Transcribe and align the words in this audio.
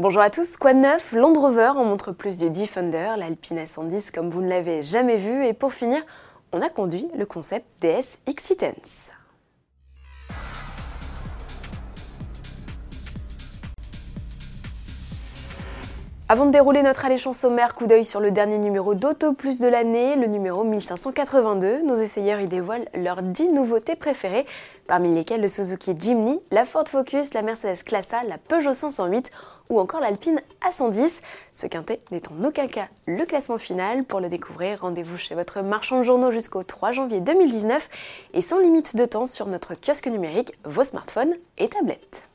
Bonjour 0.00 0.22
à 0.22 0.30
tous, 0.30 0.56
quoi 0.56 0.72
de 0.72 0.78
neuf? 0.78 1.12
Land 1.12 1.34
Rover 1.34 1.72
en 1.76 1.84
montre 1.84 2.12
plus 2.12 2.38
du 2.38 2.48
Defender, 2.48 3.12
l'Alpine 3.18 3.58
S110 3.58 4.10
comme 4.10 4.30
vous 4.30 4.40
ne 4.40 4.48
l'avez 4.48 4.82
jamais 4.82 5.16
vu. 5.16 5.44
Et 5.44 5.52
pour 5.52 5.74
finir, 5.74 6.00
on 6.52 6.62
a 6.62 6.70
conduit 6.70 7.06
le 7.14 7.26
concept 7.26 7.66
DS 7.82 8.16
XC10. 8.26 9.10
Avant 16.32 16.46
de 16.46 16.52
dérouler 16.52 16.82
notre 16.82 17.04
alléchant 17.06 17.32
sommaire, 17.32 17.74
coup 17.74 17.88
d'œil 17.88 18.04
sur 18.04 18.20
le 18.20 18.30
dernier 18.30 18.58
numéro 18.58 18.94
d'Auto 18.94 19.32
Plus 19.32 19.58
de 19.58 19.66
l'année, 19.66 20.14
le 20.14 20.28
numéro 20.28 20.62
1582. 20.62 21.82
Nos 21.82 21.96
essayeurs 21.96 22.38
y 22.40 22.46
dévoilent 22.46 22.86
leurs 22.94 23.24
10 23.24 23.48
nouveautés 23.48 23.96
préférées, 23.96 24.46
parmi 24.86 25.12
lesquelles 25.12 25.40
le 25.40 25.48
Suzuki 25.48 25.92
Jimny, 25.98 26.38
la 26.52 26.64
Ford 26.64 26.86
Focus, 26.86 27.34
la 27.34 27.42
Mercedes 27.42 27.82
Classe 27.84 28.12
la 28.28 28.38
Peugeot 28.38 28.74
508 28.74 29.32
ou 29.70 29.80
encore 29.80 29.98
l'Alpine 29.98 30.40
A110. 30.62 31.20
Ce 31.52 31.66
quintet 31.66 32.00
n'est 32.12 32.22
en 32.28 32.44
aucun 32.44 32.68
cas 32.68 32.86
le 33.08 33.24
classement 33.24 33.58
final. 33.58 34.04
Pour 34.04 34.20
le 34.20 34.28
découvrir, 34.28 34.82
rendez-vous 34.82 35.16
chez 35.16 35.34
votre 35.34 35.62
marchand 35.62 35.98
de 35.98 36.04
journaux 36.04 36.30
jusqu'au 36.30 36.62
3 36.62 36.92
janvier 36.92 37.20
2019 37.20 37.88
et 38.34 38.40
sans 38.40 38.60
limite 38.60 38.94
de 38.94 39.04
temps 39.04 39.26
sur 39.26 39.46
notre 39.46 39.74
kiosque 39.74 40.06
numérique, 40.06 40.52
vos 40.64 40.84
smartphones 40.84 41.34
et 41.58 41.68
tablettes. 41.68 42.29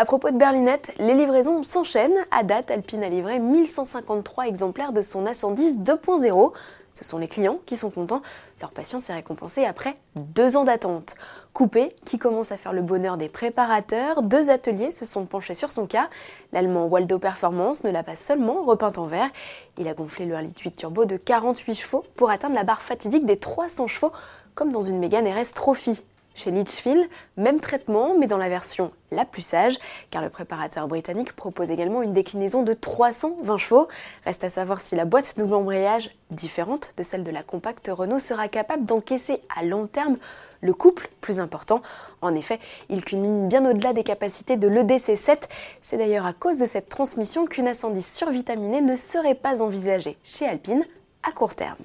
À 0.00 0.04
propos 0.04 0.30
de 0.30 0.36
berlinette, 0.36 0.92
les 1.00 1.14
livraisons 1.14 1.64
s'enchaînent. 1.64 2.24
À 2.30 2.44
date, 2.44 2.70
Alpine 2.70 3.02
a 3.02 3.08
livré 3.08 3.40
1153 3.40 4.46
exemplaires 4.46 4.92
de 4.92 5.02
son 5.02 5.24
A110 5.24 5.82
2.0. 5.82 6.52
Ce 6.94 7.04
sont 7.04 7.18
les 7.18 7.26
clients 7.26 7.58
qui 7.66 7.74
sont 7.74 7.90
contents. 7.90 8.22
Leur 8.60 8.70
patience 8.70 9.10
est 9.10 9.14
récompensée 9.14 9.64
après 9.64 9.94
deux 10.14 10.56
ans 10.56 10.62
d'attente. 10.62 11.16
Coupé, 11.52 11.96
qui 12.04 12.16
commence 12.16 12.52
à 12.52 12.56
faire 12.56 12.72
le 12.72 12.82
bonheur 12.82 13.16
des 13.16 13.28
préparateurs, 13.28 14.22
deux 14.22 14.50
ateliers 14.50 14.92
se 14.92 15.04
sont 15.04 15.24
penchés 15.24 15.56
sur 15.56 15.72
son 15.72 15.88
cas. 15.88 16.08
L'allemand 16.52 16.86
Waldo 16.86 17.18
Performance 17.18 17.82
ne 17.82 17.90
l'a 17.90 18.04
pas 18.04 18.14
seulement 18.14 18.62
repeint 18.62 18.92
en 18.98 19.06
vert, 19.06 19.30
il 19.78 19.88
a 19.88 19.94
gonflé 19.94 20.26
le 20.26 20.36
1.8 20.36 20.76
turbo 20.76 21.06
de 21.06 21.16
48 21.16 21.74
chevaux 21.74 22.04
pour 22.14 22.30
atteindre 22.30 22.54
la 22.54 22.62
barre 22.62 22.82
fatidique 22.82 23.26
des 23.26 23.36
300 23.36 23.88
chevaux, 23.88 24.12
comme 24.54 24.70
dans 24.70 24.80
une 24.80 25.00
Mégane 25.00 25.26
RS 25.26 25.54
Trophy. 25.54 26.04
Chez 26.38 26.52
Litchfield, 26.52 27.08
même 27.36 27.58
traitement, 27.58 28.14
mais 28.16 28.28
dans 28.28 28.38
la 28.38 28.48
version 28.48 28.92
la 29.10 29.24
plus 29.24 29.42
sage, 29.42 29.76
car 30.12 30.22
le 30.22 30.28
préparateur 30.28 30.86
britannique 30.86 31.32
propose 31.32 31.72
également 31.72 32.00
une 32.00 32.12
déclinaison 32.12 32.62
de 32.62 32.74
320 32.74 33.56
chevaux. 33.56 33.88
Reste 34.24 34.44
à 34.44 34.48
savoir 34.48 34.80
si 34.80 34.94
la 34.94 35.04
boîte 35.04 35.36
double 35.36 35.54
embrayage, 35.54 36.10
différente 36.30 36.94
de 36.96 37.02
celle 37.02 37.24
de 37.24 37.32
la 37.32 37.42
compacte 37.42 37.90
Renault, 37.92 38.20
sera 38.20 38.46
capable 38.46 38.84
d'encaisser 38.84 39.40
à 39.56 39.64
long 39.64 39.88
terme 39.88 40.16
le 40.60 40.72
couple 40.72 41.08
plus 41.20 41.40
important. 41.40 41.82
En 42.22 42.32
effet, 42.36 42.60
il 42.88 43.04
culmine 43.04 43.48
bien 43.48 43.68
au-delà 43.68 43.92
des 43.92 44.04
capacités 44.04 44.56
de 44.56 44.68
l'EDC7. 44.68 45.38
C'est 45.82 45.96
d'ailleurs 45.96 46.26
à 46.26 46.34
cause 46.34 46.58
de 46.58 46.66
cette 46.66 46.88
transmission 46.88 47.46
qu'une 47.46 47.66
incendie 47.66 48.00
survitaminée 48.00 48.80
ne 48.80 48.94
serait 48.94 49.34
pas 49.34 49.60
envisagée 49.60 50.16
chez 50.22 50.46
Alpine 50.46 50.84
à 51.24 51.32
court 51.32 51.56
terme. 51.56 51.82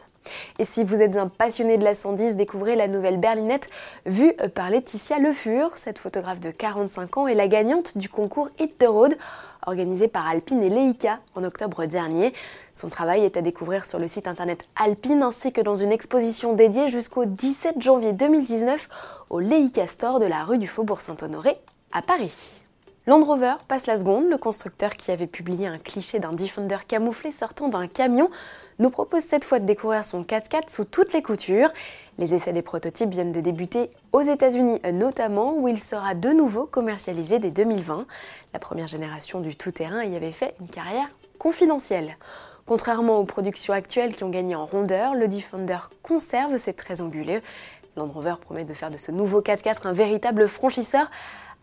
Et 0.60 0.66
si 0.66 0.84
vous 0.84 0.96
êtes 0.96 1.16
un 1.16 1.28
passionné 1.28 1.78
de 1.78 1.84
la 1.84 1.96
110, 1.96 2.36
découvrez 2.36 2.76
la 2.76 2.88
nouvelle 2.88 3.18
berlinette 3.18 3.70
vue 4.06 4.34
par 4.54 4.70
Laetitia 4.70 5.20
Le 5.20 5.32
Fur. 5.32 5.72
Cette 5.78 6.00
photographe 6.00 6.40
de 6.40 6.52
45 6.52 7.18
ans 7.18 7.28
est 7.28 7.36
la 7.36 7.48
gagnante 7.48 7.98
du 7.98 8.10
concours 8.10 8.50
Hit 8.60 8.78
the 8.78 8.88
Road 8.88 9.18
organisé 9.66 10.08
par 10.08 10.28
Alpine 10.28 10.64
et 10.64 10.70
Leica 10.70 11.20
en 11.36 11.44
octobre 11.44 11.86
dernier. 11.86 12.34
Son 12.74 12.90
travail 12.90 13.24
est 13.24 13.38
à 13.38 13.42
découvrir 13.42 13.86
sur 13.86 14.00
le 14.00 14.08
site 14.08 14.28
internet 14.28 14.66
Alpine 14.76 15.24
ainsi 15.24 15.52
que 15.52 15.62
dans 15.62 15.76
une 15.76 15.92
exposition 15.92 16.54
dédiée 16.54 16.90
jusqu'au 16.90 17.26
17 17.26 17.82
janvier 17.82 18.14
2019 18.14 18.90
au 19.30 19.40
Leica 19.40 19.88
Store 19.88 20.20
de 20.20 20.26
la 20.26 20.44
rue 20.44 20.58
du 20.58 20.68
Faubourg 20.68 21.02
Saint-Honoré 21.02 21.56
à 21.92 22.02
Paris. 22.02 22.62
Land 23.06 23.26
Rover 23.26 23.56
passe 23.68 23.86
la 23.86 23.98
seconde, 23.98 24.30
le 24.30 24.38
constructeur 24.38 24.96
qui 24.96 25.12
avait 25.12 25.28
publié 25.28 25.68
un 25.68 25.78
cliché 25.78 26.20
d'un 26.20 26.32
Defender 26.32 26.78
camouflé 26.88 27.32
sortant 27.32 27.68
d'un 27.68 27.88
camion 27.88 28.30
nous 28.80 28.90
propose 28.90 29.23
cette 29.23 29.44
fois 29.44 29.59
de 29.59 29.66
découvrir 29.66 30.06
son 30.06 30.23
4x4 30.23 30.70
sous 30.70 30.86
toutes 30.86 31.12
les 31.12 31.22
coutures. 31.22 31.70
Les 32.18 32.34
essais 32.34 32.53
des 32.53 32.62
prototypes 32.62 33.09
viennent 33.09 33.34
de 33.34 33.41
débuter 33.41 33.90
aux 34.14 34.22
États-Unis 34.22 34.80
notamment, 34.94 35.53
où 35.58 35.68
il 35.68 35.81
sera 35.81 36.16
de 36.16 36.30
nouveau 36.30 36.66
commercialisé 36.66 37.40
dès 37.40 37.52
2020. 37.52 38.06
La 38.53 38.59
première 38.59 38.88
génération 38.88 39.41
du 39.41 39.58
tout-terrain 39.58 40.06
y 40.06 40.16
avait 40.16 40.31
fait 40.31 40.56
une 40.62 40.70
carrière 40.70 41.09
confidentielle. 41.40 42.16
Contrairement 42.66 43.20
aux 43.20 43.25
productions 43.25 43.74
actuelles 43.74 44.16
qui 44.16 44.24
ont 44.24 44.30
gagné 44.30 44.56
en 44.56 44.66
rondeur, 44.66 45.14
le 45.14 45.28
Defender 45.28 45.80
conserve 46.03 46.56
ses 46.56 46.74
traits 46.74 47.02
anguleux. 47.02 47.41
Land 47.96 48.08
Rover 48.08 48.36
promet 48.42 48.66
de 48.66 48.74
faire 48.74 48.92
de 48.92 48.98
ce 48.98 49.12
nouveau 49.12 49.42
4x4 49.42 49.88
un 49.88 49.94
véritable 49.94 50.48
franchisseur 50.48 51.09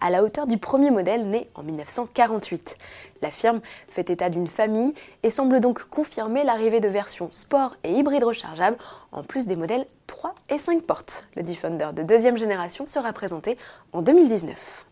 à 0.01 0.11
la 0.11 0.23
hauteur 0.23 0.47
du 0.47 0.59
premier 0.59 0.91
modèle 0.91 1.29
né 1.29 1.49
en 1.55 1.63
1948. 1.63 2.77
La 3.23 3.31
firme 3.31 3.61
fait 3.89 4.09
état 4.11 4.31
d'une 4.31 4.47
famille 4.47 4.95
et 5.23 5.31
semble 5.31 5.61
donc 5.61 5.85
confirmer 5.85 6.43
l'arrivée 6.45 6.81
de 6.81 6.89
versions 6.89 7.29
sport 7.31 7.77
et 7.85 7.93
hybride 7.93 8.25
rechargeables, 8.25 8.79
en 9.13 9.23
plus 9.23 9.47
des 9.47 9.57
modèles 9.57 9.87
3 10.07 10.35
et 10.49 10.59
5 10.59 10.83
portes. 10.83 11.29
Le 11.37 11.43
Defender 11.43 11.89
de 11.95 12.03
deuxième 12.03 12.37
génération 12.37 12.87
sera 12.87 13.13
présenté 13.13 13.59
en 13.93 14.03
2019. 14.03 14.87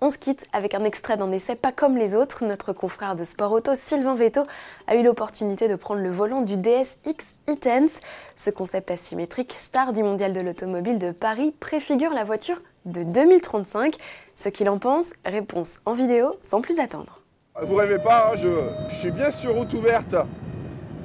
On 0.00 0.10
se 0.10 0.18
quitte 0.18 0.46
avec 0.52 0.74
un 0.74 0.84
extrait 0.84 1.16
d'un 1.16 1.32
essai 1.32 1.56
pas 1.56 1.72
comme 1.72 1.96
les 1.96 2.14
autres. 2.14 2.44
Notre 2.44 2.72
confrère 2.72 3.16
de 3.16 3.24
sport 3.24 3.50
auto, 3.50 3.72
Sylvain 3.74 4.14
Veto, 4.14 4.42
a 4.86 4.94
eu 4.94 5.02
l'opportunité 5.02 5.68
de 5.68 5.74
prendre 5.74 6.00
le 6.00 6.10
volant 6.10 6.42
du 6.42 6.56
DSX 6.56 7.34
e-Tense. 7.48 7.98
Ce 8.36 8.50
concept 8.50 8.92
asymétrique, 8.92 9.56
star 9.58 9.92
du 9.92 10.04
mondial 10.04 10.32
de 10.32 10.40
l'automobile 10.40 10.98
de 10.98 11.10
Paris, 11.10 11.52
préfigure 11.58 12.12
la 12.14 12.22
voiture 12.22 12.60
de 12.84 13.02
2035. 13.02 13.96
Ce 14.36 14.48
qu'il 14.48 14.70
en 14.70 14.78
pense, 14.78 15.14
réponse 15.24 15.80
en 15.84 15.94
vidéo 15.94 16.36
sans 16.40 16.60
plus 16.60 16.78
attendre. 16.78 17.20
Vous 17.60 17.74
rêvez 17.74 17.98
pas, 17.98 18.30
hein, 18.32 18.36
je 18.36 18.94
suis 18.94 19.10
bien 19.10 19.32
sur 19.32 19.56
route 19.56 19.72
ouverte 19.74 20.14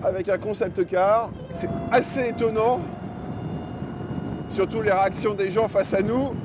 avec 0.04 0.30
un 0.30 0.38
concept 0.38 0.86
car. 0.86 1.32
C'est 1.56 1.70
assez 1.92 2.30
étonnant, 2.30 2.80
surtout 4.50 4.84
les 4.84 4.92
réactions 4.92 5.34
des 5.34 5.50
gens 5.50 5.68
face 5.68 5.96
à 5.96 6.04
nous. 6.04 6.36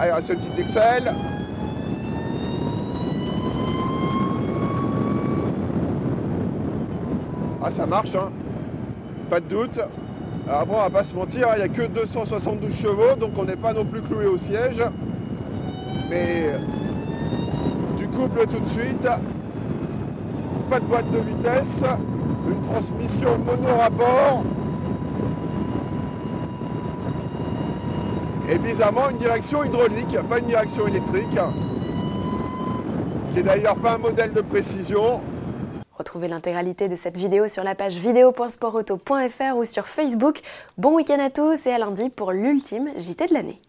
Allez, 0.00 0.12
reste 0.12 0.30
un 0.30 0.36
petit 0.36 0.60
Excel. 0.60 1.12
Ah, 7.60 7.70
ça 7.70 7.84
marche, 7.84 8.14
hein. 8.14 8.30
Pas 9.28 9.40
de 9.40 9.46
doute. 9.46 9.80
Alors 10.48 10.66
bon, 10.66 10.74
on 10.74 10.82
va 10.82 10.90
pas 10.90 11.02
se 11.02 11.14
mentir, 11.14 11.48
hein, 11.48 11.54
il 11.56 11.58
n'y 11.58 11.64
a 11.64 11.68
que 11.68 11.82
272 11.82 12.74
chevaux, 12.74 13.16
donc 13.18 13.32
on 13.36 13.44
n'est 13.44 13.56
pas 13.56 13.72
non 13.72 13.84
plus 13.84 14.00
cloué 14.00 14.26
au 14.26 14.38
siège. 14.38 14.82
Mais 16.08 16.52
du 17.98 18.06
couple 18.08 18.46
tout 18.46 18.60
de 18.60 18.66
suite, 18.66 19.08
pas 20.70 20.78
de 20.78 20.84
boîte 20.84 21.10
de 21.10 21.18
vitesse, 21.18 21.82
une 22.48 22.62
transmission 22.62 23.30
mono-rapport. 23.38 24.44
Et 28.50 28.58
bizarrement 28.58 29.10
une 29.10 29.18
direction 29.18 29.62
hydraulique, 29.62 30.16
pas 30.28 30.38
une 30.38 30.46
direction 30.46 30.86
électrique, 30.86 31.38
qui 33.32 33.40
est 33.40 33.42
d'ailleurs 33.42 33.76
pas 33.76 33.92
un 33.92 33.98
modèle 33.98 34.32
de 34.32 34.40
précision. 34.40 35.20
Retrouvez 35.98 36.28
l'intégralité 36.28 36.88
de 36.88 36.94
cette 36.94 37.18
vidéo 37.18 37.48
sur 37.48 37.62
la 37.62 37.74
page 37.74 37.96
vidéo.sportauto.fr 37.96 39.56
ou 39.56 39.64
sur 39.64 39.86
Facebook. 39.86 40.40
Bon 40.78 40.94
week-end 40.94 41.18
à 41.20 41.28
tous 41.28 41.66
et 41.66 41.72
à 41.72 41.78
lundi 41.78 42.08
pour 42.08 42.32
l'ultime 42.32 42.88
JT 42.96 43.26
de 43.26 43.34
l'année. 43.34 43.60